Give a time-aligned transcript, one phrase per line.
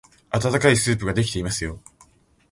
[0.31, 1.79] あたたかいスープができていますよ。